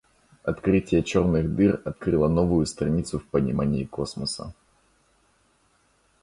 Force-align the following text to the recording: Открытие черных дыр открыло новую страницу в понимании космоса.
Открытие 0.41 1.03
черных 1.03 1.55
дыр 1.55 1.79
открыло 1.85 2.27
новую 2.27 2.65
страницу 2.65 3.19
в 3.19 3.27
понимании 3.27 3.85
космоса. 3.85 4.55